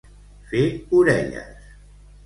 Fer 0.53 0.63
orelles. 1.01 1.73